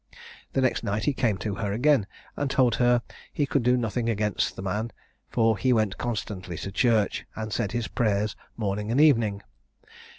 [0.53, 4.09] The next night he came to her again, and told her he could do nothing
[4.09, 4.89] against the man,
[5.29, 9.43] for he went constantly to church, and said his prayers morning and evening.